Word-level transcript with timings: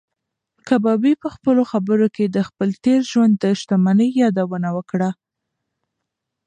کبابي 0.67 1.13
په 1.23 1.27
خپلو 1.35 1.61
خبرو 1.71 2.07
کې 2.15 2.25
د 2.27 2.37
خپل 2.47 2.69
تېر 2.85 3.01
ژوند 3.11 3.33
د 3.37 3.45
شتمنۍ 3.59 4.09
یادونه 4.23 4.69
وکړه. 4.77 5.09